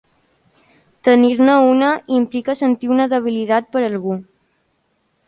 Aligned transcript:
Tenir-ne 1.07 1.57
una 1.73 1.91
implica 2.19 2.55
sentir 2.63 2.89
una 2.95 3.07
debilitat 3.13 3.69
per 3.77 3.85
algú. 3.91 4.17